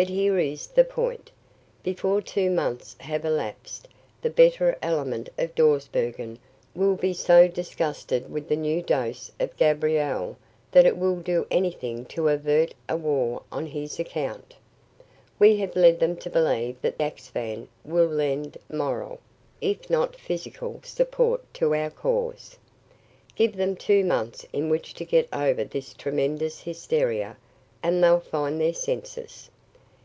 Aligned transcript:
But 0.00 0.10
here 0.10 0.38
is 0.38 0.68
the 0.68 0.84
point: 0.84 1.32
before 1.82 2.22
two 2.22 2.50
months 2.52 2.94
have 3.00 3.24
elapsed 3.24 3.88
the 4.22 4.30
better 4.30 4.78
element 4.80 5.28
of 5.36 5.56
Dawsbergen 5.56 6.38
will 6.72 6.94
be 6.94 7.12
so 7.12 7.48
disgusted 7.48 8.30
with 8.30 8.48
the 8.48 8.54
new 8.54 8.80
dose 8.80 9.32
of 9.40 9.56
Gabriel 9.56 10.36
that 10.70 10.86
it 10.86 10.96
will 10.96 11.16
do 11.16 11.48
anything 11.50 12.04
to 12.14 12.28
avert 12.28 12.74
a 12.88 12.96
war 12.96 13.42
on 13.50 13.66
his 13.66 13.98
account. 13.98 14.54
We 15.40 15.56
have 15.56 15.74
led 15.74 15.98
them 15.98 16.16
to 16.18 16.30
believe 16.30 16.80
that 16.82 17.00
Axphain 17.00 17.66
will 17.84 18.06
lend 18.06 18.56
moral, 18.72 19.18
if 19.60 19.90
not 19.90 20.14
physical, 20.14 20.80
support 20.84 21.42
to 21.54 21.74
our 21.74 21.90
cause. 21.90 22.56
Give 23.34 23.56
them 23.56 23.74
two 23.74 24.04
months 24.04 24.46
in 24.52 24.68
which 24.68 24.94
to 24.94 25.04
get 25.04 25.28
over 25.32 25.64
this 25.64 25.92
tremendous 25.92 26.60
hysteria, 26.62 27.36
and 27.82 28.00
they'll 28.00 28.20
find 28.20 28.60
their 28.60 28.74
senses. 28.74 29.50